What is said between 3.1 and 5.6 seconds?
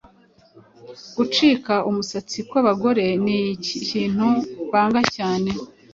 nikintu banga cyane